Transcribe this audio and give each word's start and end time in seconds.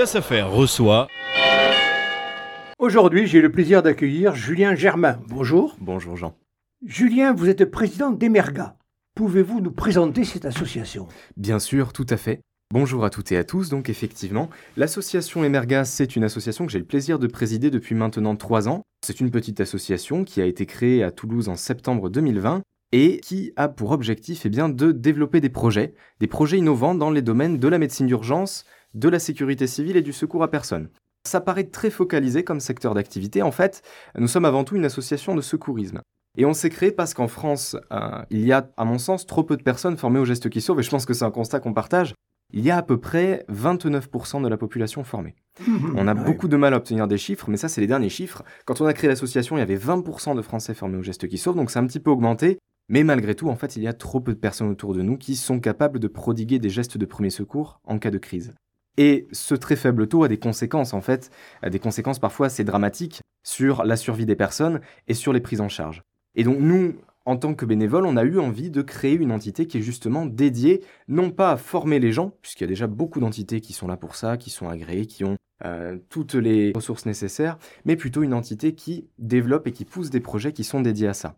Place 0.00 0.16
à 0.16 0.22
faire 0.22 0.50
reçoit. 0.50 1.08
Aujourd'hui, 2.78 3.26
j'ai 3.26 3.42
le 3.42 3.52
plaisir 3.52 3.82
d'accueillir 3.82 4.34
Julien 4.34 4.74
Germain. 4.74 5.20
Bonjour. 5.28 5.76
Bonjour 5.78 6.16
Jean. 6.16 6.34
Julien, 6.82 7.34
vous 7.34 7.50
êtes 7.50 7.66
président 7.66 8.10
d'Emerga. 8.10 8.78
Pouvez-vous 9.14 9.60
nous 9.60 9.72
présenter 9.72 10.24
cette 10.24 10.46
association? 10.46 11.06
Bien 11.36 11.58
sûr, 11.58 11.92
tout 11.92 12.06
à 12.08 12.16
fait. 12.16 12.40
Bonjour 12.72 13.04
à 13.04 13.10
toutes 13.10 13.30
et 13.32 13.36
à 13.36 13.44
tous. 13.44 13.68
Donc 13.68 13.90
effectivement, 13.90 14.48
l'association 14.78 15.44
Emerga, 15.44 15.84
c'est 15.84 16.16
une 16.16 16.24
association 16.24 16.64
que 16.64 16.72
j'ai 16.72 16.78
le 16.78 16.86
plaisir 16.86 17.18
de 17.18 17.26
présider 17.26 17.68
depuis 17.68 17.94
maintenant 17.94 18.36
trois 18.36 18.70
ans. 18.70 18.80
C'est 19.04 19.20
une 19.20 19.30
petite 19.30 19.60
association 19.60 20.24
qui 20.24 20.40
a 20.40 20.46
été 20.46 20.64
créée 20.64 21.02
à 21.02 21.10
Toulouse 21.10 21.50
en 21.50 21.56
septembre 21.56 22.08
2020 22.08 22.62
et 22.92 23.20
qui 23.20 23.52
a 23.56 23.68
pour 23.68 23.90
objectif 23.92 24.46
eh 24.46 24.48
bien, 24.48 24.68
de 24.68 24.92
développer 24.92 25.40
des 25.40 25.48
projets, 25.48 25.94
des 26.20 26.26
projets 26.26 26.58
innovants 26.58 26.94
dans 26.94 27.10
les 27.10 27.22
domaines 27.22 27.58
de 27.58 27.68
la 27.68 27.78
médecine 27.78 28.06
d'urgence, 28.06 28.64
de 28.94 29.08
la 29.08 29.18
sécurité 29.18 29.66
civile 29.66 29.96
et 29.96 30.02
du 30.02 30.12
secours 30.12 30.42
à 30.42 30.50
personne. 30.50 30.88
Ça 31.26 31.40
paraît 31.40 31.64
très 31.64 31.90
focalisé 31.90 32.44
comme 32.44 32.60
secteur 32.60 32.94
d'activité. 32.94 33.42
En 33.42 33.50
fait, 33.50 33.82
nous 34.16 34.28
sommes 34.28 34.44
avant 34.44 34.64
tout 34.64 34.76
une 34.76 34.84
association 34.84 35.34
de 35.34 35.42
secourisme. 35.42 36.00
Et 36.36 36.44
on 36.44 36.54
s'est 36.54 36.70
créé 36.70 36.92
parce 36.92 37.12
qu'en 37.12 37.28
France, 37.28 37.76
euh, 37.92 38.22
il 38.30 38.46
y 38.46 38.52
a, 38.52 38.70
à 38.76 38.84
mon 38.84 38.98
sens, 38.98 39.26
trop 39.26 39.42
peu 39.42 39.56
de 39.56 39.62
personnes 39.62 39.96
formées 39.96 40.20
aux 40.20 40.24
gestes 40.24 40.48
qui 40.48 40.60
sauvent, 40.60 40.80
et 40.80 40.82
je 40.82 40.90
pense 40.90 41.04
que 41.04 41.14
c'est 41.14 41.24
un 41.24 41.30
constat 41.30 41.60
qu'on 41.60 41.74
partage. 41.74 42.14
Il 42.52 42.64
y 42.64 42.70
a 42.70 42.76
à 42.76 42.82
peu 42.82 42.98
près 42.98 43.44
29% 43.52 44.42
de 44.42 44.48
la 44.48 44.56
population 44.56 45.04
formée. 45.04 45.36
On 45.94 46.08
a 46.08 46.14
beaucoup 46.14 46.48
de 46.48 46.56
mal 46.56 46.74
à 46.74 46.78
obtenir 46.78 47.06
des 47.06 47.18
chiffres, 47.18 47.48
mais 47.48 47.56
ça, 47.56 47.68
c'est 47.68 47.80
les 47.80 47.86
derniers 47.86 48.08
chiffres. 48.08 48.42
Quand 48.64 48.80
on 48.80 48.86
a 48.86 48.92
créé 48.92 49.08
l'association, 49.08 49.56
il 49.56 49.60
y 49.60 49.62
avait 49.62 49.76
20% 49.76 50.34
de 50.34 50.42
Français 50.42 50.74
formés 50.74 50.96
aux 50.96 51.02
gestes 51.02 51.28
qui 51.28 51.38
sauvent, 51.38 51.56
donc 51.56 51.70
c'est 51.70 51.78
un 51.78 51.86
petit 51.86 52.00
peu 52.00 52.10
augmenté. 52.10 52.58
Mais 52.88 53.04
malgré 53.04 53.36
tout, 53.36 53.48
en 53.48 53.54
fait, 53.54 53.76
il 53.76 53.84
y 53.84 53.86
a 53.86 53.92
trop 53.92 54.20
peu 54.20 54.34
de 54.34 54.38
personnes 54.38 54.68
autour 54.68 54.94
de 54.94 55.02
nous 55.02 55.16
qui 55.16 55.36
sont 55.36 55.60
capables 55.60 56.00
de 56.00 56.08
prodiguer 56.08 56.58
des 56.58 56.70
gestes 56.70 56.98
de 56.98 57.06
premier 57.06 57.30
secours 57.30 57.80
en 57.84 58.00
cas 58.00 58.10
de 58.10 58.18
crise. 58.18 58.52
Et 59.02 59.26
ce 59.32 59.54
très 59.54 59.76
faible 59.76 60.08
taux 60.08 60.24
a 60.24 60.28
des 60.28 60.38
conséquences, 60.38 60.92
en 60.92 61.00
fait, 61.00 61.30
des 61.66 61.78
conséquences 61.78 62.18
parfois 62.18 62.48
assez 62.48 62.64
dramatiques 62.64 63.22
sur 63.42 63.82
la 63.84 63.96
survie 63.96 64.26
des 64.26 64.36
personnes 64.36 64.82
et 65.08 65.14
sur 65.14 65.32
les 65.32 65.40
prises 65.40 65.62
en 65.62 65.70
charge. 65.70 66.02
Et 66.34 66.44
donc 66.44 66.58
nous, 66.58 66.96
en 67.24 67.38
tant 67.38 67.54
que 67.54 67.64
bénévoles, 67.64 68.04
on 68.04 68.18
a 68.18 68.24
eu 68.24 68.38
envie 68.38 68.70
de 68.70 68.82
créer 68.82 69.14
une 69.14 69.32
entité 69.32 69.66
qui 69.66 69.78
est 69.78 69.80
justement 69.80 70.26
dédiée, 70.26 70.84
non 71.08 71.30
pas 71.30 71.52
à 71.52 71.56
former 71.56 71.98
les 71.98 72.12
gens, 72.12 72.34
puisqu'il 72.42 72.64
y 72.64 72.66
a 72.66 72.68
déjà 72.68 72.88
beaucoup 72.88 73.20
d'entités 73.20 73.62
qui 73.62 73.72
sont 73.72 73.88
là 73.88 73.96
pour 73.96 74.16
ça, 74.16 74.36
qui 74.36 74.50
sont 74.50 74.68
agréées, 74.68 75.06
qui 75.06 75.24
ont 75.24 75.36
euh, 75.64 75.96
toutes 76.10 76.34
les 76.34 76.72
ressources 76.74 77.06
nécessaires, 77.06 77.56
mais 77.86 77.96
plutôt 77.96 78.22
une 78.22 78.34
entité 78.34 78.74
qui 78.74 79.08
développe 79.18 79.66
et 79.66 79.72
qui 79.72 79.86
pousse 79.86 80.10
des 80.10 80.20
projets 80.20 80.52
qui 80.52 80.62
sont 80.62 80.82
dédiés 80.82 81.08
à 81.08 81.14
ça. 81.14 81.36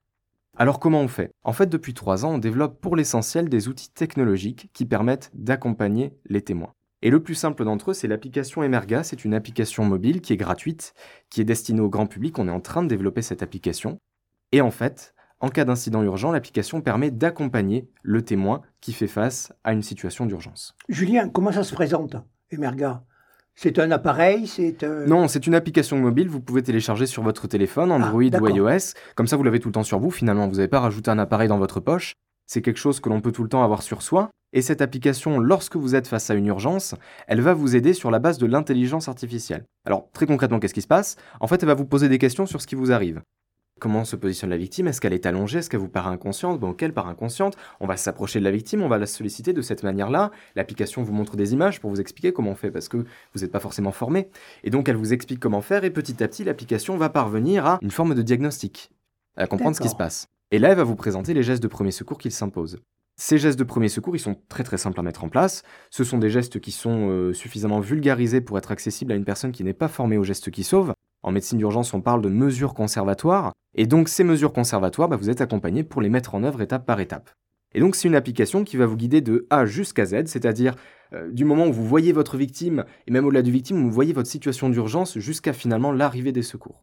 Alors 0.59 0.81
comment 0.81 1.01
on 1.01 1.07
fait? 1.07 1.31
En 1.45 1.53
fait, 1.53 1.69
depuis 1.69 1.95
trois 1.95 2.25
ans, 2.25 2.35
on 2.35 2.39
développe 2.39 2.81
pour 2.81 2.97
l'essentiel 2.97 3.49
des 3.49 3.69
outils 3.69 3.93
technologiques 3.93 4.69
qui 4.73 4.85
permettent 4.85 5.31
d'accompagner 5.33 6.13
les 6.27 6.43
témoins. 6.43 6.73
Et 7.03 7.11
le 7.11 7.21
plus 7.21 7.35
simple 7.35 7.65
d'entre 7.65 7.91
eux, 7.91 7.95
c'est 7.95 8.09
l'application 8.09 8.63
Emerga. 8.63 9.03
C'est 9.03 9.25
une 9.25 9.35
application 9.35 9.85
mobile 9.85 10.21
qui 10.21 10.33
est 10.33 10.37
gratuite, 10.37 10.95
qui 11.31 11.41
est 11.41 11.45
destinée 11.45 11.81
au 11.81 11.89
grand 11.89 12.07
public. 12.07 12.39
On 12.39 12.49
est 12.49 12.53
en 12.53 12.61
train 12.61 12.83
de 12.83 12.89
développer 12.89 13.23
cette 13.23 13.43
application. 13.43 13.99
Et 14.53 14.61
en 14.61 14.71
fait, 14.71 15.15
en 15.41 15.49
cas 15.49 15.65
d'incident 15.65 16.03
urgent, 16.05 16.31
l'application 16.31 16.81
permet 16.81 17.11
d'accompagner 17.11 17.89
le 18.03 18.23
témoin 18.23 18.63
qui 18.81 18.93
fait 18.93 19.09
face 19.09 19.53
à 19.65 19.73
une 19.73 19.83
situation 19.83 20.27
d'urgence. 20.27 20.77
Julien, 20.89 21.29
comment 21.29 21.51
ça 21.51 21.65
se 21.65 21.75
présente, 21.75 22.15
Emerga? 22.51 23.03
C'est 23.55 23.79
un 23.79 23.91
appareil, 23.91 24.47
c'est 24.47 24.83
un... 24.85 25.05
Non, 25.07 25.29
c'est 25.29 25.47
une 25.47 25.55
application 25.55 25.99
mobile, 25.99 26.29
vous 26.29 26.41
pouvez 26.41 26.63
télécharger 26.63 27.07
sur 27.07 27.23
votre 27.23 27.49
téléphone, 27.49 27.93
Android 27.93 28.23
Ah, 28.33 28.41
ou 28.41 28.49
iOS, 28.49 28.95
comme 29.15 29.27
ça 29.27 29.37
vous 29.37 29.43
l'avez 29.43 29.61
tout 29.61 29.69
le 29.69 29.73
temps 29.73 29.83
sur 29.83 29.99
vous, 29.99 30.11
finalement 30.11 30.49
vous 30.49 30.57
n'avez 30.57 30.69
pas 30.69 30.81
rajouté 30.81 31.11
un 31.11 31.19
appareil 31.19 31.49
dans 31.49 31.59
votre 31.59 31.81
poche, 31.81 32.15
c'est 32.47 32.63
quelque 32.63 32.79
chose 32.79 33.01
que 33.01 33.11
l'on 33.11 33.21
peut 33.21 33.33
tout 33.33 33.43
le 33.43 33.51
temps 33.51 33.63
avoir 33.63 33.83
sur 33.83 34.01
soi, 34.01 34.31
et 34.53 34.63
cette 34.63 34.83
application, 34.83 35.39
lorsque 35.39 35.77
vous 35.77 35.95
êtes 35.95 36.07
face 36.07 36.31
à 36.31 36.35
une 36.35 36.47
urgence, 36.47 36.95
elle 37.27 37.41
va 37.41 37.55
vous 37.55 37.75
aider 37.75 37.95
sur 37.95 38.11
la 38.11 38.19
base 38.19 38.39
de 38.39 38.47
l'intelligence 38.47 39.09
artificielle. 39.09 39.65
Alors 39.87 40.11
très 40.13 40.27
concrètement, 40.27 40.61
qu'est-ce 40.61 40.75
qui 40.75 40.83
se 40.83 40.87
passe? 40.87 41.17
En 41.41 41.47
fait, 41.47 41.63
elle 41.63 41.69
va 41.69 41.75
vous 41.75 41.87
poser 41.87 42.09
des 42.09 42.19
questions 42.19 42.47
sur 42.47 42.61
ce 42.61 42.67
qui 42.67 42.75
vous 42.75 42.93
arrive. 42.93 43.23
Comment 43.81 44.05
se 44.05 44.15
positionne 44.15 44.51
la 44.51 44.57
victime? 44.59 44.87
Est-ce 44.87 45.01
qu'elle 45.01 45.13
est 45.13 45.27
allongée? 45.27 45.59
Est-ce 45.59 45.69
qu'elle 45.69 45.81
vous 45.81 45.89
paraît 45.89 46.11
inconsciente? 46.11 46.61
Bon, 46.61 46.73
quelle 46.73 46.93
paraît 46.93 47.11
inconsciente 47.11 47.57
On 47.81 47.87
va 47.87 47.97
s'approcher 47.97 48.39
de 48.39 48.45
la 48.45 48.53
victime, 48.53 48.83
on 48.83 48.89
va 48.89 48.99
la 48.99 49.07
solliciter 49.07 49.53
de 49.53 49.61
cette 49.61 49.83
manière-là. 49.83 50.31
L'application 50.55 51.03
vous 51.03 51.13
montre 51.13 51.37
des 51.37 51.53
images 51.53 51.81
pour 51.81 51.91
vous 51.91 52.01
expliquer 52.01 52.33
comment 52.33 52.53
on 52.53 52.55
fait 52.55 52.71
parce 52.71 52.89
que 52.89 52.99
vous 52.99 53.41
n'êtes 53.41 53.51
pas 53.51 53.59
forcément 53.59 53.91
formé. 53.91 54.29
Et 54.63 54.71
donc, 54.71 54.89
elle 54.89 54.95
vous 54.95 55.13
explique 55.13 55.41
comment 55.41 55.63
faire 55.63 55.83
et 55.83 55.91
petit 55.91 56.23
à 56.23 56.29
petit, 56.29 56.45
l'application 56.45 56.97
va 56.97 57.09
parvenir 57.09 57.67
à 57.67 57.79
une 57.83 57.91
forme 57.91 58.15
de 58.15 58.23
diagnostic, 58.23 58.93
à 59.37 59.49
comprendre 59.49 59.75
ce 59.75 59.81
qui 59.81 59.89
se 59.89 59.97
passe. 59.97 60.29
Et 60.53 60.61
là, 60.61 60.69
elle 60.69 60.77
va 60.77 60.85
vous 60.85 60.95
présenter 60.95 61.35
les 61.35 61.43
gestes 61.43 61.63
de 61.63 61.69
premier 61.69 61.91
secours 61.91 62.19
qu'il 62.19 62.31
s'impose. 62.31 62.79
Ces 63.25 63.39
gestes 63.39 63.57
de 63.61 63.63
premier 63.63 63.89
secours, 63.89 64.17
ils 64.17 64.19
sont 64.19 64.37
très 64.49 64.65
très 64.65 64.79
simples 64.79 64.99
à 64.99 65.05
mettre 65.05 65.23
en 65.23 65.29
place. 65.29 65.63
Ce 65.91 66.03
sont 66.03 66.19
des 66.19 66.29
gestes 66.29 66.59
qui 66.59 66.73
sont 66.73 67.09
euh, 67.09 67.33
suffisamment 67.33 67.79
vulgarisés 67.79 68.41
pour 68.41 68.59
être 68.59 68.73
accessibles 68.73 69.13
à 69.13 69.15
une 69.15 69.25
personne 69.25 69.53
qui 69.53 69.63
n'est 69.63 69.73
pas 69.75 69.87
formée 69.87 70.19
aux 70.19 70.25
gestes 70.25 70.51
qui 70.51 70.65
sauvent. 70.65 70.93
En 71.23 71.31
médecine 71.31 71.57
d'urgence, 71.57 71.95
on 71.95 72.01
parle 72.01 72.21
de 72.21 72.29
mesures 72.29 72.75
conservatoires. 72.75 73.53
Et 73.77 73.87
donc 73.87 74.09
ces 74.09 74.25
mesures 74.25 74.53
conservatoires, 74.53 75.09
bah, 75.09 75.15
vous 75.15 75.31
êtes 75.31 75.41
accompagné 75.41 75.85
pour 75.85 76.03
les 76.03 76.09
mettre 76.09 76.35
en 76.35 76.43
œuvre 76.43 76.63
étape 76.63 76.85
par 76.85 76.99
étape. 76.99 77.31
Et 77.77 77.79
donc 77.79 77.95
c'est 77.95 78.09
une 78.09 78.17
application 78.17 78.65
qui 78.65 78.77
va 78.77 78.87
vous 78.87 78.97
guider 78.97 79.21
de 79.21 79.47
A 79.51 79.67
jusqu'à 79.67 80.05
Z, 80.05 80.27
c'est-à-dire 80.27 80.75
euh, 81.13 81.31
du 81.31 81.45
moment 81.45 81.69
où 81.69 81.73
vous 81.73 81.87
voyez 81.87 82.11
votre 82.11 82.37
victime, 82.37 82.85
et 83.07 83.13
même 83.13 83.25
au-delà 83.25 83.43
du 83.43 83.53
victime, 83.53 83.79
où 83.79 83.85
vous 83.85 83.93
voyez 83.93 84.13
votre 84.13 84.29
situation 84.29 84.69
d'urgence 84.69 85.17
jusqu'à 85.21 85.53
finalement 85.53 85.93
l'arrivée 85.93 86.33
des 86.33 86.43
secours. 86.43 86.83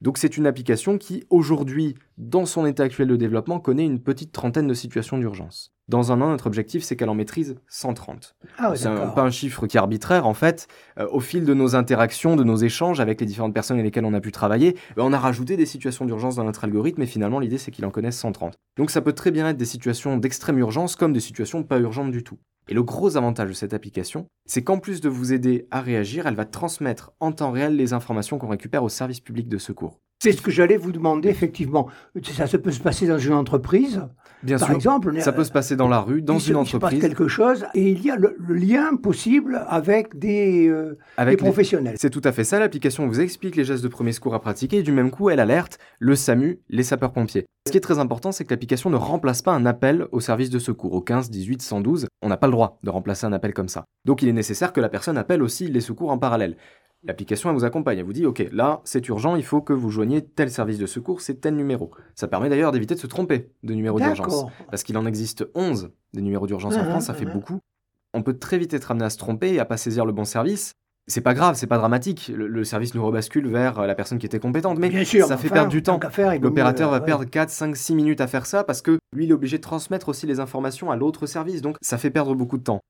Donc 0.00 0.18
c'est 0.18 0.36
une 0.36 0.48
application 0.48 0.98
qui, 0.98 1.22
aujourd'hui, 1.30 1.94
dans 2.18 2.44
son 2.44 2.66
état 2.66 2.82
actuel 2.82 3.06
de 3.06 3.14
développement, 3.14 3.60
connaît 3.60 3.86
une 3.86 4.02
petite 4.02 4.32
trentaine 4.32 4.66
de 4.66 4.74
situations 4.74 5.18
d'urgence. 5.18 5.75
Dans 5.88 6.10
un 6.10 6.20
an, 6.20 6.30
notre 6.30 6.48
objectif, 6.48 6.82
c'est 6.82 6.96
qu'elle 6.96 7.08
en 7.08 7.14
maîtrise 7.14 7.56
130. 7.68 8.34
Ah 8.58 8.70
ouais, 8.70 8.76
c'est 8.76 8.88
pas 8.88 9.22
un 9.22 9.30
chiffre 9.30 9.68
qui 9.68 9.76
est 9.76 9.80
arbitraire, 9.80 10.26
en 10.26 10.34
fait. 10.34 10.66
Euh, 10.98 11.06
au 11.12 11.20
fil 11.20 11.44
de 11.44 11.54
nos 11.54 11.76
interactions, 11.76 12.34
de 12.34 12.42
nos 12.42 12.56
échanges 12.56 12.98
avec 12.98 13.20
les 13.20 13.26
différentes 13.26 13.54
personnes 13.54 13.76
avec 13.76 13.84
lesquelles 13.84 14.04
on 14.04 14.14
a 14.14 14.20
pu 14.20 14.32
travailler, 14.32 14.76
ben, 14.96 15.04
on 15.04 15.12
a 15.12 15.18
rajouté 15.18 15.56
des 15.56 15.64
situations 15.64 16.04
d'urgence 16.04 16.34
dans 16.34 16.42
notre 16.42 16.64
algorithme, 16.64 17.02
et 17.02 17.06
finalement, 17.06 17.38
l'idée, 17.38 17.58
c'est 17.58 17.70
qu'il 17.70 17.84
en 17.84 17.90
connaisse 17.90 18.18
130. 18.18 18.54
Donc 18.76 18.90
ça 18.90 19.00
peut 19.00 19.12
très 19.12 19.30
bien 19.30 19.48
être 19.48 19.56
des 19.56 19.64
situations 19.64 20.16
d'extrême 20.16 20.58
urgence 20.58 20.96
comme 20.96 21.12
des 21.12 21.20
situations 21.20 21.62
pas 21.62 21.78
urgentes 21.78 22.10
du 22.10 22.24
tout. 22.24 22.38
Et 22.68 22.74
le 22.74 22.82
gros 22.82 23.16
avantage 23.16 23.48
de 23.48 23.54
cette 23.54 23.72
application, 23.72 24.26
c'est 24.44 24.64
qu'en 24.64 24.78
plus 24.78 25.00
de 25.00 25.08
vous 25.08 25.32
aider 25.32 25.68
à 25.70 25.80
réagir, 25.80 26.26
elle 26.26 26.34
va 26.34 26.46
transmettre 26.46 27.12
en 27.20 27.30
temps 27.30 27.52
réel 27.52 27.76
les 27.76 27.92
informations 27.92 28.38
qu'on 28.38 28.48
récupère 28.48 28.82
au 28.82 28.88
service 28.88 29.20
public 29.20 29.48
de 29.48 29.58
secours. 29.58 30.00
C'est 30.22 30.32
ce 30.32 30.40
que 30.40 30.50
j'allais 30.50 30.78
vous 30.78 30.92
demander, 30.92 31.28
effectivement. 31.28 31.88
Ça, 32.22 32.46
peut 32.58 32.70
se 32.72 32.80
passer 32.80 33.06
dans 33.06 33.18
une 33.18 33.34
entreprise, 33.34 34.02
Bien 34.42 34.56
par 34.58 34.68
sûr, 34.68 34.76
exemple. 34.76 35.20
ça 35.20 35.32
peut 35.32 35.44
se 35.44 35.52
passer 35.52 35.76
dans 35.76 35.88
la 35.88 36.00
rue, 36.00 36.22
dans 36.22 36.34
il 36.34 36.40
se- 36.40 36.52
une 36.52 36.58
il 36.60 36.66
se 36.66 36.76
passe 36.78 36.94
entreprise, 36.94 37.00
quelque 37.00 37.28
chose 37.28 37.66
et 37.74 37.90
il 37.90 38.02
y 38.02 38.10
a 38.10 38.16
le, 38.16 38.34
le 38.38 38.54
lien 38.54 38.96
possible 38.96 39.62
avec 39.68 40.18
des, 40.18 40.68
euh, 40.68 40.92
des 40.92 40.98
avec 41.18 41.40
les- 41.40 41.46
professionnels. 41.46 41.96
C'est 41.98 42.08
tout 42.10 42.22
à 42.24 42.32
fait 42.32 42.44
ça, 42.44 42.58
l'application 42.58 43.06
vous 43.06 43.20
explique 43.20 43.56
les 43.56 43.64
gestes 43.64 43.82
de 43.82 43.88
premier 43.88 44.12
secours 44.12 44.34
à 44.34 44.40
pratiquer 44.40 44.78
et 44.78 44.82
du 44.82 44.92
même 44.92 45.10
coup 45.10 45.28
elle 45.28 45.40
alerte 45.40 45.78
le 45.98 46.14
SAMU, 46.16 46.60
les 46.70 46.82
sapeurs-pompiers. 46.82 47.44
Ce 47.66 47.72
qui 47.72 47.76
est 47.78 47.82
très 47.82 47.98
important, 47.98 48.32
c'est 48.32 48.44
que 48.44 48.50
l'application 48.50 48.88
ne 48.90 48.96
remplace 48.96 49.42
pas 49.42 49.52
un 49.52 49.66
appel 49.66 50.06
au 50.12 50.20
service 50.20 50.50
de 50.50 50.58
secours, 50.58 50.92
au 50.94 51.00
15, 51.02 51.30
18, 51.30 51.60
112. 51.62 52.06
On 52.22 52.28
n'a 52.28 52.36
pas 52.36 52.46
le 52.46 52.52
droit 52.52 52.78
de 52.84 52.90
remplacer 52.90 53.26
un 53.26 53.32
appel 53.32 53.52
comme 53.52 53.68
ça. 53.68 53.84
Donc 54.04 54.22
il 54.22 54.28
est 54.28 54.32
nécessaire 54.32 54.72
que 54.72 54.80
la 54.80 54.88
personne 54.88 55.18
appelle 55.18 55.42
aussi 55.42 55.66
les 55.68 55.80
secours 55.80 56.10
en 56.10 56.18
parallèle. 56.18 56.56
L'application 57.06 57.50
elle 57.50 57.56
vous 57.56 57.64
accompagne, 57.64 57.98
elle 57.98 58.04
vous 58.04 58.12
dit 58.12 58.26
ok 58.26 58.48
là 58.52 58.80
c'est 58.84 59.06
urgent, 59.08 59.36
il 59.36 59.44
faut 59.44 59.60
que 59.60 59.72
vous 59.72 59.90
joigniez 59.90 60.22
tel 60.22 60.50
service 60.50 60.78
de 60.78 60.86
secours, 60.86 61.20
c'est 61.20 61.40
tel 61.40 61.54
numéro. 61.54 61.90
Ça 62.14 62.28
permet 62.28 62.48
d'ailleurs 62.48 62.72
d'éviter 62.72 62.94
de 62.94 63.00
se 63.00 63.06
tromper 63.06 63.50
de 63.62 63.74
numéro 63.74 64.00
d'urgence. 64.00 64.46
Parce 64.70 64.82
qu'il 64.82 64.96
en 64.98 65.06
existe 65.06 65.46
11 65.54 65.90
des 66.12 66.22
numéros 66.22 66.46
d'urgence 66.46 66.76
en 66.76 66.82
Mhm, 66.82 66.90
France, 66.90 67.04
ça 67.06 67.14
fait 67.14 67.24
mhm. 67.26 67.32
beaucoup. 67.32 67.60
On 68.14 68.22
peut 68.22 68.38
très 68.38 68.58
vite 68.58 68.74
être 68.74 68.90
amené 68.90 69.04
à 69.04 69.10
se 69.10 69.18
tromper 69.18 69.52
et 69.54 69.60
à 69.60 69.64
pas 69.64 69.76
saisir 69.76 70.04
le 70.04 70.12
bon 70.12 70.24
service. 70.24 70.72
C'est 71.08 71.20
pas 71.20 71.34
grave, 71.34 71.54
c'est 71.54 71.68
pas 71.68 71.78
dramatique. 71.78 72.32
Le, 72.34 72.48
le 72.48 72.64
service 72.64 72.94
nous 72.94 73.04
rebascule 73.04 73.46
vers 73.46 73.78
euh, 73.78 73.86
la 73.86 73.94
personne 73.94 74.18
qui 74.18 74.26
était 74.26 74.40
compétente, 74.40 74.78
mais 74.78 74.88
Bien 74.88 75.04
sûr, 75.04 75.26
ça 75.26 75.36
fait 75.36 75.50
perdre 75.50 75.68
du 75.70 75.82
temps. 75.82 76.00
L'opérateur 76.40 76.90
va 76.90 76.98
ouais. 76.98 77.04
perdre 77.04 77.24
4, 77.24 77.48
5, 77.48 77.76
6 77.76 77.94
minutes 77.94 78.20
à 78.20 78.26
faire 78.26 78.46
ça 78.46 78.64
parce 78.64 78.82
que 78.82 78.98
lui, 79.12 79.26
il 79.26 79.30
est 79.30 79.34
obligé 79.34 79.58
de 79.58 79.62
transmettre 79.62 80.08
aussi 80.08 80.26
les 80.26 80.40
informations 80.40 80.90
à 80.90 80.96
l'autre 80.96 81.26
service. 81.26 81.62
Donc, 81.62 81.76
ça 81.80 81.96
fait 81.96 82.10
perdre 82.10 82.34
beaucoup 82.34 82.58
de 82.58 82.64
temps. 82.64 82.80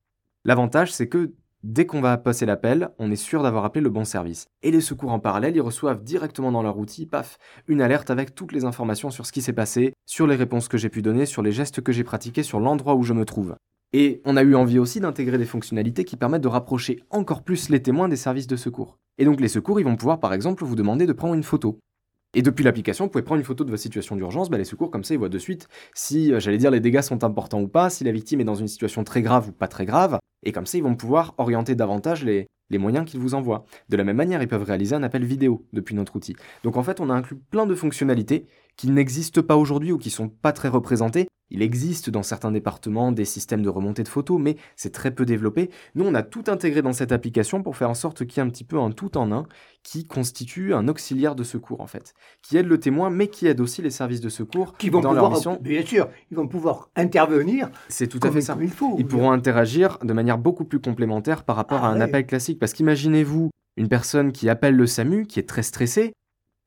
L'avantage, 0.45 0.91
c'est 0.91 1.07
que 1.07 1.31
dès 1.67 1.85
qu'on 1.85 1.99
va 1.99 2.17
passer 2.17 2.45
l'appel, 2.45 2.89
on 2.97 3.11
est 3.11 3.17
sûr 3.17 3.43
d'avoir 3.43 3.65
appelé 3.65 3.83
le 3.83 3.89
bon 3.89 4.05
service. 4.05 4.47
Et 4.63 4.71
les 4.71 4.79
secours 4.79 5.11
en 5.11 5.19
parallèle, 5.19 5.55
ils 5.55 5.61
reçoivent 5.61 6.01
directement 6.01 6.51
dans 6.51 6.63
leur 6.63 6.77
outil, 6.77 7.05
paf, 7.05 7.37
une 7.67 7.81
alerte 7.81 8.09
avec 8.09 8.33
toutes 8.33 8.53
les 8.53 8.63
informations 8.63 9.11
sur 9.11 9.25
ce 9.25 9.33
qui 9.33 9.41
s'est 9.41 9.51
passé, 9.51 9.93
sur 10.05 10.27
les 10.27 10.37
réponses 10.37 10.69
que 10.69 10.77
j'ai 10.77 10.87
pu 10.87 11.01
donner, 11.01 11.25
sur 11.25 11.41
les 11.41 11.51
gestes 11.51 11.81
que 11.81 11.91
j'ai 11.91 12.05
pratiqués, 12.05 12.43
sur 12.43 12.61
l'endroit 12.61 12.95
où 12.95 13.03
je 13.03 13.13
me 13.13 13.25
trouve. 13.25 13.55
Et 13.91 14.21
on 14.23 14.37
a 14.37 14.43
eu 14.43 14.55
envie 14.55 14.79
aussi 14.79 15.01
d'intégrer 15.01 15.37
des 15.37 15.45
fonctionnalités 15.45 16.05
qui 16.05 16.15
permettent 16.15 16.41
de 16.41 16.47
rapprocher 16.47 17.03
encore 17.09 17.43
plus 17.43 17.69
les 17.69 17.81
témoins 17.81 18.07
des 18.07 18.15
services 18.15 18.47
de 18.47 18.55
secours. 18.55 18.97
Et 19.17 19.25
donc 19.25 19.41
les 19.41 19.47
secours, 19.49 19.79
ils 19.79 19.85
vont 19.85 19.97
pouvoir 19.97 20.21
par 20.21 20.33
exemple 20.33 20.63
vous 20.63 20.75
demander 20.75 21.05
de 21.05 21.13
prendre 21.13 21.33
une 21.33 21.43
photo. 21.43 21.79
Et 22.33 22.41
depuis 22.41 22.63
l'application, 22.63 23.05
vous 23.05 23.11
pouvez 23.11 23.23
prendre 23.23 23.39
une 23.39 23.45
photo 23.45 23.63
de 23.65 23.71
votre 23.71 23.81
situation 23.81 24.15
d'urgence. 24.15 24.49
Bah, 24.49 24.57
les 24.57 24.65
secours, 24.65 24.91
comme 24.91 25.03
ça, 25.03 25.13
ils 25.13 25.17
voient 25.17 25.29
de 25.29 25.39
suite 25.39 25.67
si, 25.93 26.31
euh, 26.31 26.39
j'allais 26.39 26.57
dire, 26.57 26.71
les 26.71 26.81
dégâts 26.81 27.01
sont 27.01 27.23
importants 27.23 27.61
ou 27.61 27.67
pas, 27.67 27.89
si 27.89 28.03
la 28.03 28.11
victime 28.11 28.41
est 28.41 28.45
dans 28.45 28.55
une 28.55 28.67
situation 28.67 29.03
très 29.03 29.21
grave 29.21 29.49
ou 29.49 29.51
pas 29.51 29.67
très 29.67 29.85
grave. 29.85 30.19
Et 30.47 30.53
comme 30.53 30.65
ça, 30.65 30.77
ils 30.77 30.83
vont 30.83 30.95
pouvoir 30.95 31.33
orienter 31.37 31.75
davantage 31.75 32.23
les, 32.23 32.47
les 32.69 32.77
moyens 32.77 33.05
qu'ils 33.05 33.19
vous 33.19 33.33
envoient. 33.33 33.65
De 33.89 33.97
la 33.97 34.03
même 34.03 34.17
manière, 34.17 34.41
ils 34.41 34.47
peuvent 34.47 34.63
réaliser 34.63 34.95
un 34.95 35.03
appel 35.03 35.23
vidéo 35.25 35.65
depuis 35.73 35.95
notre 35.95 36.15
outil. 36.15 36.35
Donc 36.63 36.77
en 36.77 36.83
fait, 36.83 36.99
on 36.99 37.09
a 37.09 37.13
inclus 37.13 37.37
plein 37.37 37.65
de 37.65 37.75
fonctionnalités 37.75 38.45
qui 38.75 38.89
n'existent 38.89 39.41
pas 39.41 39.55
aujourd'hui 39.57 39.91
ou 39.91 39.97
qui 39.97 40.09
sont 40.09 40.29
pas 40.29 40.51
très 40.51 40.67
représentés. 40.69 41.27
Il 41.49 41.61
existe 41.61 42.09
dans 42.09 42.23
certains 42.23 42.51
départements 42.51 43.13
des 43.13 43.23
systèmes 43.23 43.61
de 43.61 43.69
remontée 43.69 44.03
de 44.03 44.09
photos, 44.09 44.37
mais 44.39 44.57
c'est 44.75 44.91
très 44.91 45.11
peu 45.11 45.25
développé. 45.25 45.69
Nous, 45.95 46.05
on 46.05 46.13
a 46.13 46.21
tout 46.21 46.43
intégré 46.47 46.81
dans 46.81 46.91
cette 46.91 47.13
application 47.13 47.63
pour 47.63 47.77
faire 47.77 47.89
en 47.89 47.93
sorte 47.93 48.25
qu'il 48.25 48.37
y 48.37 48.45
ait 48.45 48.47
un 48.47 48.51
petit 48.51 48.65
peu 48.65 48.77
un 48.77 48.91
tout 48.91 49.17
en 49.17 49.31
un 49.31 49.45
qui 49.81 50.05
constitue 50.05 50.73
un 50.73 50.89
auxiliaire 50.89 51.35
de 51.35 51.43
secours, 51.43 51.79
en 51.79 51.87
fait, 51.87 52.13
qui 52.41 52.57
aide 52.57 52.65
le 52.65 52.77
témoin, 52.77 53.09
mais 53.09 53.27
qui 53.27 53.47
aide 53.47 53.61
aussi 53.61 53.81
les 53.81 53.91
services 53.91 54.19
de 54.19 54.27
secours 54.27 54.73
qui 54.73 54.89
vont 54.89 54.99
dans 54.99 55.09
pouvoir, 55.11 55.29
leur 55.29 55.37
mission. 55.37 55.57
Bien 55.61 55.85
sûr, 55.85 56.09
ils 56.29 56.35
vont 56.35 56.49
pouvoir 56.49 56.89
intervenir. 56.97 57.69
C'est 57.87 58.07
tout 58.07 58.19
à 58.23 58.29
fait 58.29 58.41
ça. 58.41 58.57
Il 58.59 58.69
faut. 58.69 58.97
Ils 58.99 59.07
pourront 59.07 59.31
interagir 59.31 59.99
de 60.03 60.11
manière 60.11 60.37
beaucoup 60.37 60.65
plus 60.65 60.81
complémentaire 60.81 61.43
par 61.43 61.55
rapport 61.55 61.79
Ah 61.83 61.87
à 61.87 61.91
un 61.91 61.95
ouais. 61.95 62.01
appel 62.01 62.25
classique. 62.25 62.56
Parce 62.59 62.73
qu'imaginez-vous 62.73 63.49
une 63.77 63.87
personne 63.87 64.31
qui 64.31 64.49
appelle 64.49 64.75
le 64.75 64.87
SAMU, 64.87 65.25
qui 65.25 65.39
est 65.39 65.47
très 65.47 65.63
stressée, 65.63 66.13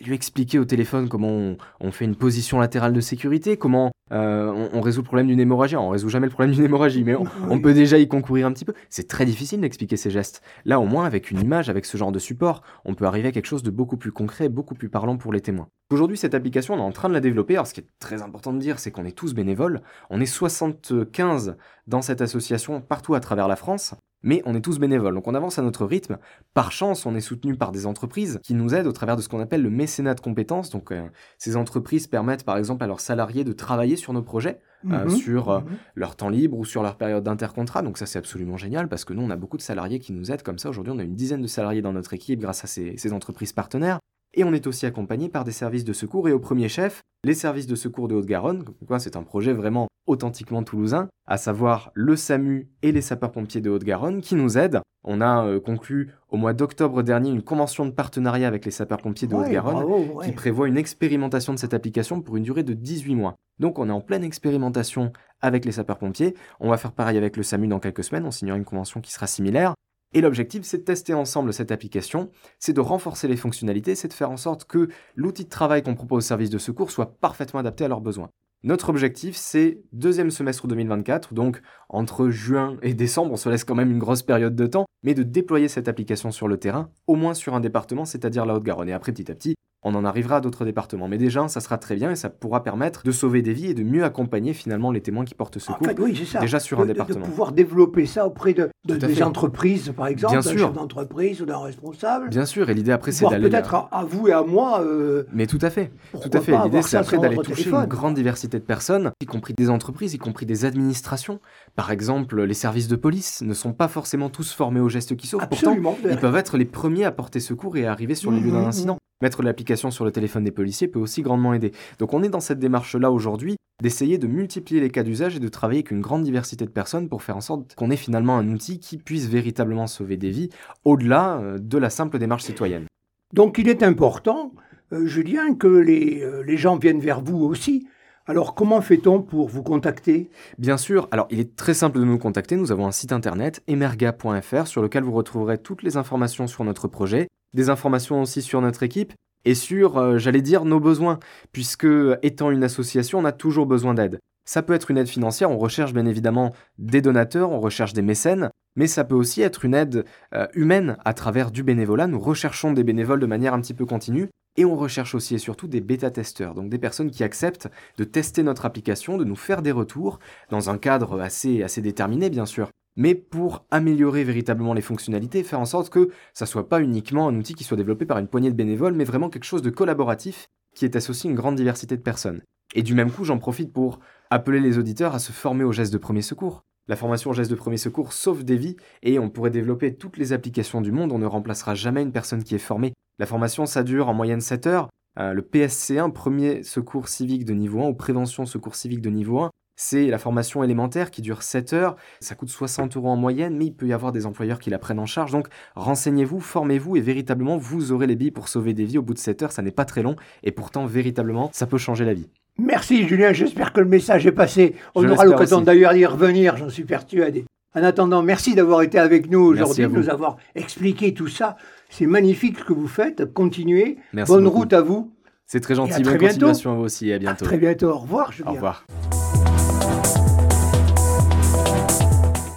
lui 0.06 0.14
expliquer 0.14 0.58
au 0.58 0.64
téléphone 0.64 1.08
comment 1.08 1.28
on, 1.28 1.56
on 1.80 1.92
fait 1.92 2.04
une 2.04 2.16
position 2.16 2.58
latérale 2.58 2.92
de 2.92 3.00
sécurité, 3.00 3.56
comment 3.56 3.92
euh, 4.12 4.50
on, 4.50 4.78
on 4.78 4.80
résout 4.80 5.00
le 5.00 5.04
problème 5.06 5.26
d'une 5.26 5.40
hémorragie. 5.40 5.74
Alors, 5.74 5.86
on 5.86 5.90
résout 5.90 6.08
jamais 6.08 6.26
le 6.26 6.32
problème 6.32 6.54
d'une 6.54 6.64
hémorragie, 6.64 7.04
mais 7.04 7.14
on, 7.14 7.24
on 7.50 7.60
peut 7.60 7.74
déjà 7.74 7.98
y 7.98 8.08
concourir 8.08 8.46
un 8.46 8.52
petit 8.52 8.64
peu. 8.64 8.72
C'est 8.88 9.08
très 9.08 9.24
difficile 9.24 9.60
d'expliquer 9.60 9.96
ces 9.96 10.10
gestes. 10.10 10.42
Là, 10.64 10.80
au 10.80 10.86
moins, 10.86 11.04
avec 11.04 11.30
une 11.30 11.40
image, 11.40 11.68
avec 11.68 11.84
ce 11.84 11.96
genre 11.96 12.12
de 12.12 12.18
support, 12.18 12.62
on 12.84 12.94
peut 12.94 13.04
arriver 13.04 13.28
à 13.28 13.32
quelque 13.32 13.46
chose 13.46 13.62
de 13.62 13.70
beaucoup 13.70 13.96
plus 13.96 14.12
concret, 14.12 14.48
beaucoup 14.48 14.74
plus 14.74 14.88
parlant 14.88 15.16
pour 15.16 15.32
les 15.32 15.40
témoins. 15.40 15.68
Aujourd'hui, 15.90 16.16
cette 16.16 16.34
application, 16.34 16.74
on 16.74 16.78
est 16.78 16.80
en 16.80 16.92
train 16.92 17.08
de 17.08 17.14
la 17.14 17.20
développer. 17.20 17.54
Alors, 17.54 17.66
ce 17.66 17.74
qui 17.74 17.80
est 17.80 17.88
très 17.98 18.22
important 18.22 18.52
de 18.52 18.58
dire, 18.58 18.78
c'est 18.78 18.90
qu'on 18.90 19.04
est 19.04 19.16
tous 19.16 19.34
bénévoles. 19.34 19.82
On 20.08 20.20
est 20.20 20.26
75 20.26 21.56
dans 21.86 22.02
cette 22.02 22.22
association 22.22 22.80
partout 22.80 23.14
à 23.14 23.20
travers 23.20 23.48
la 23.48 23.56
France. 23.56 23.94
Mais 24.22 24.42
on 24.44 24.54
est 24.54 24.60
tous 24.60 24.78
bénévoles, 24.78 25.14
donc 25.14 25.26
on 25.28 25.34
avance 25.34 25.58
à 25.58 25.62
notre 25.62 25.86
rythme. 25.86 26.18
Par 26.52 26.72
chance, 26.72 27.06
on 27.06 27.14
est 27.14 27.20
soutenu 27.22 27.56
par 27.56 27.72
des 27.72 27.86
entreprises 27.86 28.38
qui 28.42 28.52
nous 28.54 28.74
aident 28.74 28.86
au 28.86 28.92
travers 28.92 29.16
de 29.16 29.22
ce 29.22 29.28
qu'on 29.28 29.40
appelle 29.40 29.62
le 29.62 29.70
mécénat 29.70 30.14
de 30.14 30.20
compétences. 30.20 30.68
Donc 30.70 30.92
euh, 30.92 31.08
ces 31.38 31.56
entreprises 31.56 32.06
permettent 32.06 32.44
par 32.44 32.58
exemple 32.58 32.84
à 32.84 32.86
leurs 32.86 33.00
salariés 33.00 33.44
de 33.44 33.52
travailler 33.52 33.96
sur 33.96 34.12
nos 34.12 34.22
projets, 34.22 34.60
euh, 34.90 35.04
Mhm. 35.04 35.10
sur 35.10 35.50
euh, 35.50 35.60
Mhm. 35.60 35.66
leur 35.94 36.16
temps 36.16 36.28
libre 36.28 36.58
ou 36.58 36.64
sur 36.64 36.82
leur 36.82 36.96
période 36.96 37.24
d'intercontrat. 37.24 37.82
Donc 37.82 37.96
ça 37.96 38.04
c'est 38.06 38.18
absolument 38.18 38.56
génial 38.58 38.88
parce 38.88 39.04
que 39.06 39.14
nous 39.14 39.22
on 39.22 39.30
a 39.30 39.36
beaucoup 39.36 39.56
de 39.56 39.62
salariés 39.62 39.98
qui 40.00 40.12
nous 40.12 40.30
aident 40.30 40.42
comme 40.42 40.58
ça. 40.58 40.68
Aujourd'hui 40.68 40.92
on 40.94 40.98
a 40.98 41.02
une 41.04 41.14
dizaine 41.14 41.40
de 41.42 41.46
salariés 41.46 41.80
dans 41.82 41.92
notre 41.94 42.12
équipe 42.12 42.40
grâce 42.40 42.62
à 42.64 42.66
ces, 42.66 42.96
ces 42.98 43.12
entreprises 43.14 43.52
partenaires. 43.54 43.98
Et 44.34 44.44
on 44.44 44.52
est 44.52 44.66
aussi 44.66 44.86
accompagné 44.86 45.28
par 45.28 45.44
des 45.44 45.50
services 45.52 45.84
de 45.84 45.92
secours 45.92 46.28
et 46.28 46.32
au 46.32 46.38
premier 46.38 46.68
chef, 46.68 47.02
les 47.24 47.34
services 47.34 47.66
de 47.66 47.74
secours 47.74 48.08
de 48.08 48.14
Haute-Garonne. 48.14 48.64
C'est 48.98 49.16
un 49.16 49.22
projet 49.22 49.52
vraiment 49.52 49.88
authentiquement 50.06 50.62
toulousain, 50.62 51.08
à 51.26 51.36
savoir 51.36 51.90
le 51.94 52.16
SAMU 52.16 52.68
et 52.82 52.92
les 52.92 53.02
sapeurs-pompiers 53.02 53.60
de 53.60 53.70
Haute-Garonne 53.70 54.20
qui 54.20 54.34
nous 54.34 54.58
aident. 54.58 54.80
On 55.04 55.20
a 55.20 55.46
euh, 55.46 55.60
conclu 55.60 56.12
au 56.28 56.36
mois 56.36 56.52
d'octobre 56.52 57.02
dernier 57.02 57.30
une 57.30 57.42
convention 57.42 57.86
de 57.86 57.90
partenariat 57.90 58.48
avec 58.48 58.64
les 58.64 58.70
sapeurs-pompiers 58.70 59.28
de 59.28 59.34
Ouais, 59.34 59.44
Haute-Garonne 59.44 59.84
ouais. 59.84 60.26
qui 60.26 60.32
prévoit 60.32 60.68
une 60.68 60.76
expérimentation 60.76 61.54
de 61.54 61.58
cette 61.58 61.74
application 61.74 62.20
pour 62.20 62.36
une 62.36 62.42
durée 62.42 62.64
de 62.64 62.74
18 62.74 63.14
mois. 63.14 63.34
Donc 63.58 63.78
on 63.78 63.88
est 63.88 63.92
en 63.92 64.00
pleine 64.00 64.24
expérimentation 64.24 65.12
avec 65.40 65.64
les 65.64 65.72
sapeurs-pompiers. 65.72 66.34
On 66.58 66.70
va 66.70 66.76
faire 66.76 66.92
pareil 66.92 67.16
avec 67.16 67.36
le 67.36 67.42
SAMU 67.42 67.68
dans 67.68 67.80
quelques 67.80 68.04
semaines, 68.04 68.26
on 68.26 68.30
signera 68.30 68.56
une 68.56 68.64
convention 68.64 69.00
qui 69.00 69.12
sera 69.12 69.26
similaire. 69.26 69.74
Et 70.12 70.20
l'objectif, 70.20 70.64
c'est 70.64 70.78
de 70.78 70.82
tester 70.82 71.14
ensemble 71.14 71.52
cette 71.52 71.70
application, 71.70 72.30
c'est 72.58 72.72
de 72.72 72.80
renforcer 72.80 73.28
les 73.28 73.36
fonctionnalités, 73.36 73.94
c'est 73.94 74.08
de 74.08 74.12
faire 74.12 74.30
en 74.30 74.36
sorte 74.36 74.64
que 74.64 74.88
l'outil 75.14 75.44
de 75.44 75.48
travail 75.48 75.84
qu'on 75.84 75.94
propose 75.94 76.24
aux 76.24 76.26
services 76.26 76.50
de 76.50 76.58
secours 76.58 76.90
soit 76.90 77.18
parfaitement 77.20 77.60
adapté 77.60 77.84
à 77.84 77.88
leurs 77.88 78.00
besoins. 78.00 78.28
Notre 78.64 78.90
objectif, 78.90 79.36
c'est 79.36 79.80
deuxième 79.92 80.30
semestre 80.30 80.66
2024, 80.66 81.32
donc 81.32 81.62
entre 81.88 82.28
juin 82.28 82.76
et 82.82 82.92
décembre, 82.92 83.32
on 83.32 83.36
se 83.36 83.48
laisse 83.48 83.64
quand 83.64 83.76
même 83.76 83.92
une 83.92 84.00
grosse 84.00 84.22
période 84.22 84.56
de 84.56 84.66
temps, 84.66 84.84
mais 85.02 85.14
de 85.14 85.22
déployer 85.22 85.68
cette 85.68 85.88
application 85.88 86.30
sur 86.32 86.48
le 86.48 86.58
terrain, 86.58 86.90
au 87.06 87.14
moins 87.14 87.32
sur 87.32 87.54
un 87.54 87.60
département, 87.60 88.04
c'est-à-dire 88.04 88.44
la 88.44 88.56
Haute-Garonne. 88.56 88.88
Et 88.88 88.92
après, 88.92 89.12
petit 89.12 89.30
à 89.30 89.34
petit, 89.34 89.54
on 89.82 89.94
en 89.94 90.04
arrivera 90.04 90.36
à 90.36 90.40
d'autres 90.40 90.64
départements. 90.64 91.08
Mais 91.08 91.16
déjà, 91.18 91.48
ça 91.48 91.60
sera 91.60 91.78
très 91.78 91.94
bien 91.96 92.10
et 92.10 92.16
ça 92.16 92.28
pourra 92.28 92.62
permettre 92.62 93.02
de 93.04 93.12
sauver 93.12 93.40
des 93.42 93.52
vies 93.54 93.70
et 93.70 93.74
de 93.74 93.82
mieux 93.82 94.04
accompagner 94.04 94.52
finalement 94.52 94.90
les 94.92 95.00
témoins 95.00 95.24
qui 95.24 95.34
portent 95.34 95.56
En 95.56 95.60
secours. 95.60 95.86
fait, 95.86 95.98
oui, 95.98 96.14
c'est 96.16 96.26
ça. 96.26 96.38
déjà 96.40 96.60
sur 96.60 96.78
De- 96.78 96.82
un 96.82 96.86
département. 96.86 97.20
De 97.20 97.24
pouvoir 97.24 97.52
développer 97.52 98.04
ça 98.06 98.26
auprès 98.26 98.52
de, 98.52 98.68
des 98.84 98.98
fait. 99.08 99.22
entreprises, 99.22 99.92
par 99.96 100.06
exemple, 100.08 100.34
d'un 100.34 100.42
chef 100.42 100.72
d'entreprise 100.72 101.40
ou 101.40 101.46
d'un 101.46 101.58
responsable. 101.58 102.28
Bien 102.28 102.44
sûr, 102.44 102.68
et 102.68 102.74
l'idée 102.74 102.92
après, 102.92 103.12
c'est 103.12 103.26
d'aller... 103.28 103.48
peut-être 103.48 103.74
à, 103.74 103.88
à 103.90 104.04
vous 104.04 104.28
et 104.28 104.32
à 104.32 104.42
moi. 104.42 104.82
euh, 104.82 105.24
Mais 105.32 105.46
tout 105.46 105.58
à 105.62 105.70
fait. 105.70 105.90
pourquoi 106.12 106.28
Tout 106.30 106.36
à 106.36 106.40
fait. 106.42 106.58
L'idée, 106.64 106.82
c'est 106.82 106.96
après 106.98 107.18
d'aller 107.18 107.36
toucher 107.36 107.54
téléphone. 107.64 107.82
une 107.84 107.88
grande 107.88 108.14
diversité 108.14 108.58
de 108.58 108.64
personnes, 108.64 109.12
y 109.22 109.26
compris 109.26 109.54
des 109.56 109.70
entreprises, 109.70 110.12
y 110.14 110.18
compris 110.18 110.44
des 110.46 110.64
administrations. 110.66 111.40
Par 111.74 111.90
exemple, 111.90 112.42
les 112.42 112.54
services 112.54 112.88
de 112.88 112.96
police 112.96 113.40
ne 113.42 113.54
sont 113.54 113.72
pas 113.72 113.88
forcément 113.88 114.28
tous 114.28 114.52
formés 114.52 114.80
aux 114.80 114.88
gestes 114.90 115.16
qui 115.16 115.26
sauvent. 115.26 115.46
Pourtant, 115.48 115.74
ils 116.08 116.16
peuvent 116.18 116.36
être 116.36 116.58
les 116.58 116.64
premiers 116.66 117.04
à 117.04 117.12
porter 117.12 117.40
secours 117.40 117.76
et 117.78 117.86
à 117.86 117.92
arriver 117.92 118.14
sur 118.14 118.30
les 118.30 118.40
lieux 118.40 118.50
d'un 118.50 118.60
Mhm, 118.60 118.66
incident. 118.68 118.98
Mettre 119.22 119.42
l'application 119.42 119.90
sur 119.90 120.06
le 120.06 120.12
téléphone 120.12 120.44
des 120.44 120.50
policiers 120.50 120.88
peut 120.88 120.98
aussi 120.98 121.20
grandement 121.20 121.52
aider. 121.52 121.72
Donc 121.98 122.14
on 122.14 122.22
est 122.22 122.30
dans 122.30 122.40
cette 122.40 122.58
démarche-là 122.58 123.10
aujourd'hui 123.10 123.56
d'essayer 123.82 124.16
de 124.16 124.26
multiplier 124.26 124.80
les 124.80 124.90
cas 124.90 125.02
d'usage 125.02 125.36
et 125.36 125.40
de 125.40 125.48
travailler 125.48 125.80
avec 125.80 125.90
une 125.90 126.00
grande 126.00 126.22
diversité 126.22 126.64
de 126.64 126.70
personnes 126.70 127.08
pour 127.08 127.22
faire 127.22 127.36
en 127.36 127.42
sorte 127.42 127.74
qu'on 127.74 127.90
ait 127.90 127.96
finalement 127.96 128.38
un 128.38 128.48
outil 128.50 128.78
qui 128.78 128.96
puisse 128.96 129.26
véritablement 129.26 129.86
sauver 129.86 130.16
des 130.16 130.30
vies 130.30 130.48
au-delà 130.84 131.38
euh, 131.38 131.58
de 131.58 131.78
la 131.78 131.90
simple 131.90 132.18
démarche 132.18 132.44
citoyenne. 132.44 132.86
Donc 133.34 133.58
il 133.58 133.68
est 133.68 133.82
important, 133.82 134.52
euh, 134.92 135.06
Julien, 135.06 135.54
que 135.54 135.68
les, 135.68 136.22
euh, 136.22 136.42
les 136.42 136.56
gens 136.56 136.76
viennent 136.76 137.00
vers 137.00 137.20
vous 137.20 137.44
aussi. 137.44 137.86
Alors 138.26 138.54
comment 138.54 138.80
fait-on 138.80 139.20
pour 139.22 139.48
vous 139.48 139.62
contacter? 139.62 140.30
Bien 140.58 140.76
sûr, 140.76 141.08
alors 141.10 141.26
il 141.30 141.40
est 141.40 141.56
très 141.56 141.74
simple 141.74 141.98
de 141.98 142.04
nous 142.04 142.18
contacter, 142.18 142.56
nous 142.56 142.72
avons 142.72 142.86
un 142.86 142.92
site 142.92 143.12
internet 143.12 143.62
emerga.fr 143.66 144.66
sur 144.66 144.82
lequel 144.82 145.02
vous 145.04 145.12
retrouverez 145.12 145.58
toutes 145.58 145.82
les 145.82 145.96
informations 145.96 146.46
sur 146.46 146.64
notre 146.64 146.86
projet, 146.86 147.28
des 147.54 147.70
informations 147.70 148.22
aussi 148.22 148.42
sur 148.42 148.60
notre 148.60 148.82
équipe 148.82 149.12
et 149.44 149.54
sur, 149.54 149.98
euh, 149.98 150.18
j'allais 150.18 150.42
dire, 150.42 150.64
nos 150.64 150.80
besoins, 150.80 151.18
puisque 151.52 151.86
étant 152.22 152.50
une 152.50 152.64
association, 152.64 153.18
on 153.18 153.24
a 153.24 153.32
toujours 153.32 153.66
besoin 153.66 153.94
d'aide. 153.94 154.18
Ça 154.44 154.62
peut 154.62 154.72
être 154.72 154.90
une 154.90 154.98
aide 154.98 155.08
financière, 155.08 155.50
on 155.50 155.58
recherche 155.58 155.92
bien 155.92 156.06
évidemment 156.06 156.52
des 156.78 157.02
donateurs, 157.02 157.50
on 157.50 157.60
recherche 157.60 157.92
des 157.92 158.02
mécènes, 158.02 158.50
mais 158.76 158.86
ça 158.86 159.04
peut 159.04 159.14
aussi 159.14 159.42
être 159.42 159.64
une 159.64 159.74
aide 159.74 160.04
euh, 160.34 160.46
humaine 160.54 160.96
à 161.04 161.14
travers 161.14 161.50
du 161.50 161.62
bénévolat. 161.62 162.06
Nous 162.06 162.20
recherchons 162.20 162.72
des 162.72 162.84
bénévoles 162.84 163.20
de 163.20 163.26
manière 163.26 163.54
un 163.54 163.60
petit 163.60 163.74
peu 163.74 163.86
continue 163.86 164.28
et 164.56 164.64
on 164.64 164.76
recherche 164.76 165.14
aussi 165.14 165.36
et 165.36 165.38
surtout 165.38 165.68
des 165.68 165.80
bêta-testeurs, 165.80 166.54
donc 166.54 166.68
des 166.68 166.78
personnes 166.78 167.10
qui 167.10 167.22
acceptent 167.22 167.68
de 167.96 168.04
tester 168.04 168.42
notre 168.42 168.66
application, 168.66 169.16
de 169.16 169.24
nous 169.24 169.36
faire 169.36 169.62
des 169.62 169.70
retours, 169.70 170.18
dans 170.50 170.70
un 170.70 170.78
cadre 170.78 171.20
assez, 171.20 171.62
assez 171.62 171.80
déterminé 171.80 172.30
bien 172.30 172.46
sûr, 172.46 172.70
mais 172.96 173.14
pour 173.14 173.64
améliorer 173.70 174.24
véritablement 174.24 174.74
les 174.74 174.82
fonctionnalités 174.82 175.42
faire 175.42 175.60
en 175.60 175.64
sorte 175.64 175.90
que 175.90 176.10
ça 176.34 176.46
soit 176.46 176.68
pas 176.68 176.80
uniquement 176.80 177.28
un 177.28 177.36
outil 177.36 177.54
qui 177.54 177.64
soit 177.64 177.76
développé 177.76 178.06
par 178.06 178.18
une 178.18 178.28
poignée 178.28 178.50
de 178.50 178.56
bénévoles, 178.56 178.94
mais 178.94 179.04
vraiment 179.04 179.30
quelque 179.30 179.44
chose 179.44 179.62
de 179.62 179.70
collaboratif 179.70 180.48
qui 180.74 180.84
est 180.84 180.96
associé 180.96 181.30
une 181.30 181.36
grande 181.36 181.56
diversité 181.56 181.96
de 181.96 182.02
personnes. 182.02 182.42
Et 182.74 182.82
du 182.82 182.94
même 182.94 183.10
coup, 183.10 183.24
j'en 183.24 183.38
profite 183.38 183.72
pour 183.72 184.00
appeler 184.30 184.60
les 184.60 184.78
auditeurs 184.78 185.14
à 185.14 185.18
se 185.18 185.32
former 185.32 185.64
aux 185.64 185.72
gestes 185.72 185.92
de 185.92 185.98
premier 185.98 186.22
secours. 186.22 186.64
La 186.88 186.96
formation 186.96 187.30
aux 187.30 187.34
gestes 187.34 187.50
de 187.50 187.56
premier 187.56 187.76
secours 187.76 188.12
sauve 188.12 188.44
des 188.44 188.56
vies 188.56 188.76
et 189.02 189.18
on 189.18 189.30
pourrait 189.30 189.50
développer 189.50 189.94
toutes 189.94 190.16
les 190.16 190.32
applications 190.32 190.80
du 190.80 190.92
monde, 190.92 191.12
on 191.12 191.18
ne 191.18 191.26
remplacera 191.26 191.74
jamais 191.74 192.02
une 192.02 192.12
personne 192.12 192.42
qui 192.42 192.54
est 192.54 192.58
formée. 192.58 192.94
La 193.18 193.26
formation, 193.26 193.66
ça 193.66 193.82
dure 193.82 194.08
en 194.08 194.14
moyenne 194.14 194.40
7 194.40 194.66
heures. 194.66 194.88
Euh, 195.18 195.32
le 195.32 195.42
PSC1, 195.42 196.12
premier 196.12 196.62
secours 196.62 197.08
civique 197.08 197.44
de 197.44 197.52
niveau 197.52 197.82
1 197.82 197.88
ou 197.88 197.94
prévention 197.94 198.46
secours 198.46 198.76
civique 198.76 199.02
de 199.02 199.10
niveau 199.10 199.40
1, 199.40 199.50
c'est 199.82 200.08
la 200.08 200.18
formation 200.18 200.62
élémentaire 200.62 201.10
qui 201.10 201.22
dure 201.22 201.42
7 201.42 201.72
heures. 201.72 201.96
Ça 202.20 202.34
coûte 202.34 202.50
60 202.50 202.98
euros 202.98 203.08
en 203.08 203.16
moyenne, 203.16 203.56
mais 203.56 203.64
il 203.64 203.72
peut 203.72 203.86
y 203.86 203.94
avoir 203.94 204.12
des 204.12 204.26
employeurs 204.26 204.58
qui 204.58 204.68
la 204.68 204.78
prennent 204.78 204.98
en 204.98 205.06
charge. 205.06 205.32
Donc 205.32 205.48
renseignez-vous, 205.74 206.38
formez-vous 206.38 206.96
et 206.96 207.00
véritablement 207.00 207.56
vous 207.56 207.90
aurez 207.90 208.06
les 208.06 208.14
billes 208.14 208.30
pour 208.30 208.48
sauver 208.48 208.74
des 208.74 208.84
vies 208.84 208.98
au 208.98 209.02
bout 209.02 209.14
de 209.14 209.18
7 209.18 209.42
heures. 209.42 209.52
Ça 209.52 209.62
n'est 209.62 209.70
pas 209.70 209.86
très 209.86 210.02
long 210.02 210.16
et 210.42 210.52
pourtant 210.52 210.84
véritablement 210.84 211.48
ça 211.54 211.66
peut 211.66 211.78
changer 211.78 212.04
la 212.04 212.12
vie. 212.12 212.28
Merci 212.58 213.08
Julien, 213.08 213.32
j'espère 213.32 213.72
que 213.72 213.80
le 213.80 213.86
message 213.86 214.26
est 214.26 214.32
passé. 214.32 214.74
On 214.94 215.02
Je 215.02 215.08
aura 215.08 215.24
l'occasion 215.24 215.62
d'ailleurs 215.62 215.94
d'y 215.94 216.04
revenir, 216.04 216.58
j'en 216.58 216.68
suis 216.68 216.84
persuadé. 216.84 217.46
En 217.74 217.82
attendant, 217.82 218.22
merci 218.22 218.54
d'avoir 218.54 218.82
été 218.82 218.98
avec 218.98 219.30
nous 219.30 219.40
aujourd'hui, 219.40 219.84
à 219.84 219.88
de 219.88 219.94
nous 219.94 220.10
avoir 220.10 220.36
expliqué 220.56 221.14
tout 221.14 221.28
ça. 221.28 221.56
C'est 221.88 222.04
magnifique 222.06 222.58
ce 222.58 222.64
que 222.64 222.74
vous 222.74 222.88
faites. 222.88 223.32
Continuez. 223.32 223.96
Merci 224.12 224.30
Bonne 224.30 224.44
beaucoup. 224.44 224.58
route 224.58 224.72
à 224.74 224.82
vous. 224.82 225.10
C'est 225.46 225.60
très 225.60 225.72
à 225.72 225.76
gentil. 225.76 226.02
Bonne 226.02 226.18
bientôt. 226.18 226.26
continuation 226.34 226.72
à 226.72 226.74
vous 226.74 226.82
aussi 226.82 227.08
et 227.08 227.12
à 227.12 227.16
À 227.16 227.18
bientôt. 227.18 227.44
très 227.46 227.56
bientôt. 227.56 227.88
Au 227.88 227.98
revoir 227.98 228.30
Julien. 228.32 228.50
Au 228.50 228.54
revoir. 228.54 228.84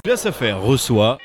À 0.06 0.32
faire 0.34 0.62
reçoit 0.62 1.18